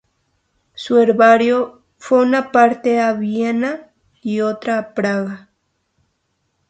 Su 0.73 0.97
herbario, 0.97 1.83
fue 1.99 2.23
una 2.23 2.51
parte 2.51 2.99
a 2.99 3.13
Viena 3.13 3.91
y 4.23 4.41
otra 4.41 4.79
a 4.79 4.93
Praga. 4.95 5.51